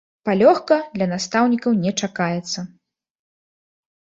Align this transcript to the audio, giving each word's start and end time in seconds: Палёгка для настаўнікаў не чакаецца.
Палёгка 0.27 0.77
для 0.95 1.07
настаўнікаў 1.11 1.71
не 1.83 1.91
чакаецца. 2.01 2.59